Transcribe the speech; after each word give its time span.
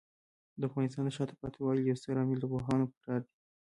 د 0.59 0.61
افغانستان 0.69 1.03
د 1.05 1.09
شاته 1.17 1.35
پاتې 1.41 1.59
والي 1.61 1.81
یو 1.83 1.99
ستر 2.01 2.15
عامل 2.19 2.37
د 2.41 2.45
پوهانو 2.51 2.91
فرار 2.99 3.21
دی. 3.25 3.33